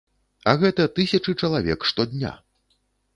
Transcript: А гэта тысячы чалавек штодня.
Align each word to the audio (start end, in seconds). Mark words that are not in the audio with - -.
А 0.53 0.53
гэта 0.61 0.87
тысячы 0.99 1.35
чалавек 1.43 1.85
штодня. 1.91 2.31